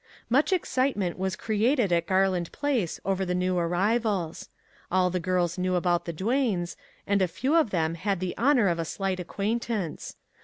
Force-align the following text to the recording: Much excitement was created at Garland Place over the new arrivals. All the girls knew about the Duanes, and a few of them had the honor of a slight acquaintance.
Much 0.31 0.51
excitement 0.51 1.15
was 1.15 1.35
created 1.35 1.91
at 1.93 2.07
Garland 2.07 2.51
Place 2.51 2.99
over 3.05 3.23
the 3.23 3.35
new 3.35 3.59
arrivals. 3.59 4.49
All 4.91 5.11
the 5.11 5.19
girls 5.19 5.59
knew 5.59 5.75
about 5.75 6.05
the 6.05 6.11
Duanes, 6.11 6.75
and 7.05 7.21
a 7.21 7.27
few 7.27 7.53
of 7.55 7.69
them 7.69 7.93
had 7.93 8.19
the 8.19 8.35
honor 8.35 8.67
of 8.67 8.79
a 8.79 8.83
slight 8.85 9.19
acquaintance. 9.19 10.15